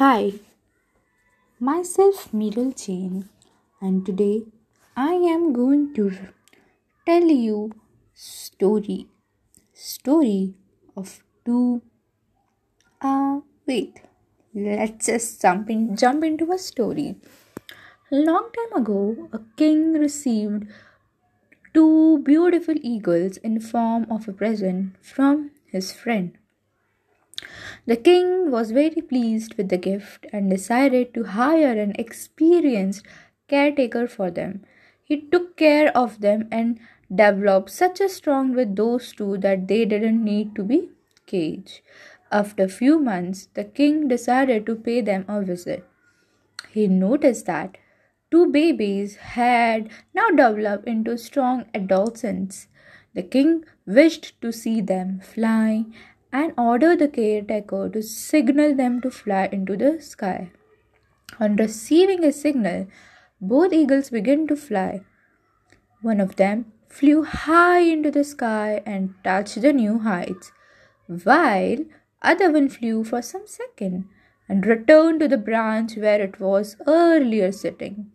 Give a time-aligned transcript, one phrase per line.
[0.00, 0.32] Hi,
[1.58, 3.28] myself Miral Jain,
[3.82, 4.44] and today
[4.96, 6.04] I am going to
[7.04, 7.72] tell you
[8.14, 9.08] story
[9.74, 10.54] story
[10.96, 11.82] of two.
[13.02, 14.00] Uh, wait,
[14.54, 17.16] let's just jump in jump into a story.
[18.10, 20.66] Long time ago, a king received
[21.74, 26.39] two beautiful eagles in form of a present from his friend.
[27.86, 33.06] The king was very pleased with the gift and decided to hire an experienced
[33.48, 34.64] caretaker for them.
[35.02, 36.78] He took care of them and
[37.14, 40.90] developed such a strong with those two that they didn't need to be
[41.26, 41.80] caged.
[42.30, 45.84] After a few months, the king decided to pay them a visit.
[46.70, 47.76] He noticed that
[48.30, 52.68] two babies had now developed into strong adolescents.
[53.14, 55.86] The king wished to see them fly
[56.32, 60.50] and order the caretaker to signal them to fly into the sky.
[61.38, 62.86] On receiving a signal,
[63.40, 65.00] both eagles began to fly.
[66.02, 70.52] One of them flew high into the sky and touched the new heights,
[71.06, 71.78] while
[72.22, 74.08] other one flew for some second
[74.48, 78.10] and returned to the branch where it was earlier sitting.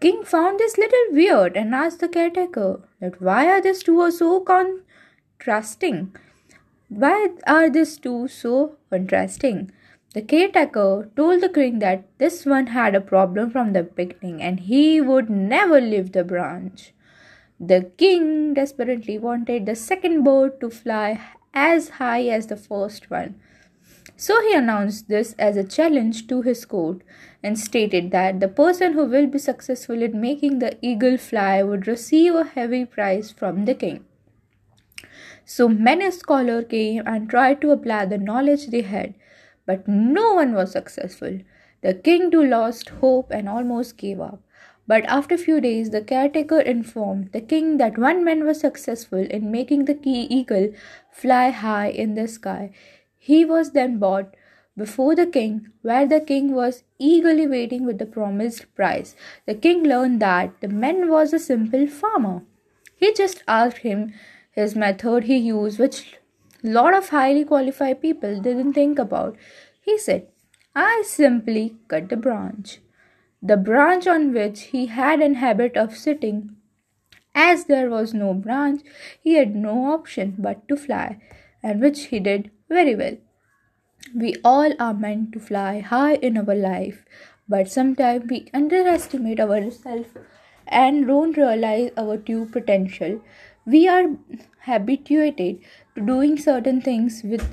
[0.00, 4.40] King found this little weird and asked the caretaker that why are these two so
[4.40, 6.14] contrasting?
[6.96, 9.72] Why are these two so contrasting?
[10.12, 14.60] The caretaker told the king that this one had a problem from the beginning and
[14.60, 16.92] he would never leave the branch.
[17.58, 21.20] The king desperately wanted the second bird to fly
[21.52, 23.40] as high as the first one.
[24.16, 27.02] So he announced this as a challenge to his court
[27.42, 31.88] and stated that the person who will be successful in making the eagle fly would
[31.88, 34.04] receive a heavy prize from the king.
[35.44, 39.14] So many scholars came and tried to apply the knowledge they had,
[39.66, 41.40] but no one was successful.
[41.82, 44.40] The king too lost hope and almost gave up.
[44.86, 49.18] But after a few days, the caretaker informed the king that one man was successful
[49.18, 50.72] in making the key eagle
[51.10, 52.70] fly high in the sky.
[53.18, 54.34] He was then brought
[54.76, 59.14] before the king, where the king was eagerly waiting with the promised prize.
[59.46, 62.42] The king learned that the man was a simple farmer.
[62.96, 64.12] He just asked him
[64.54, 66.16] his method he used, which
[66.62, 69.36] lot of highly qualified people didn't think about.
[69.80, 70.28] He said,
[70.74, 72.80] I simply cut the branch.
[73.42, 76.56] The branch on which he had an habit of sitting.
[77.34, 78.80] As there was no branch,
[79.20, 81.18] he had no option but to fly,
[81.62, 83.16] and which he did very well.
[84.14, 87.04] We all are meant to fly high in our life,
[87.48, 90.08] but sometimes we underestimate ourselves
[90.66, 93.20] and don't realize our true potential
[93.66, 94.04] we are
[94.66, 95.60] habituated
[95.94, 97.46] to doing certain things with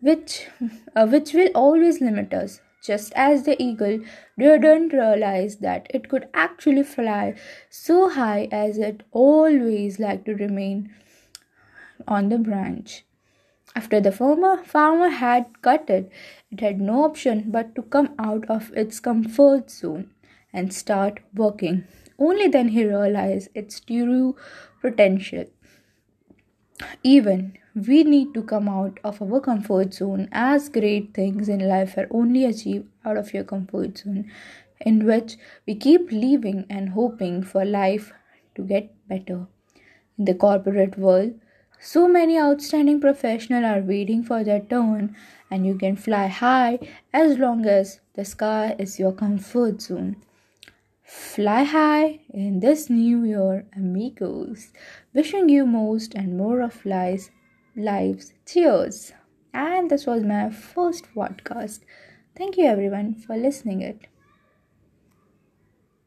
[0.00, 0.46] which
[0.94, 3.98] uh, which will always limit us just as the eagle
[4.38, 7.34] didn't realize that it could actually fly
[7.70, 10.94] so high as it always liked to remain
[12.06, 13.04] on the branch
[13.76, 16.10] after the farmer, farmer had cut it,
[16.50, 20.10] it had no option but to come out of its comfort zone
[20.52, 21.86] and start working.
[22.18, 24.34] Only then he realized its true
[24.80, 25.44] potential.
[27.02, 31.96] Even we need to come out of our comfort zone as great things in life
[31.96, 34.30] are only achieved out of your comfort zone,
[34.80, 35.36] in which
[35.66, 38.12] we keep living and hoping for life
[38.54, 39.46] to get better.
[40.18, 41.34] In the corporate world,
[41.78, 45.14] so many outstanding professionals are waiting for their turn,
[45.50, 46.78] and you can fly high
[47.12, 50.16] as long as the sky is your comfort zone.
[51.06, 54.72] Fly high in this new year, amigos.
[55.14, 57.30] Wishing you most and more of lives.
[57.76, 58.34] lives.
[58.44, 59.12] Cheers.
[59.54, 61.80] And this was my first podcast.
[62.36, 64.08] Thank you everyone for listening it.